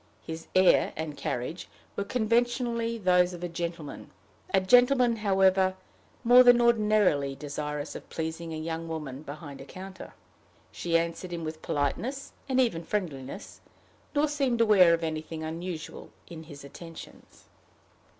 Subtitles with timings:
[0.25, 4.09] His air and carriage were conventionally those of a gentleman
[4.51, 5.75] a gentleman, however,
[6.23, 10.13] more than ordinarily desirous of pleasing a young woman behind a counter.
[10.71, 13.61] She answered him with politeness, and even friendliness,
[14.15, 17.43] nor seemed aware of anything unusual in his attentions.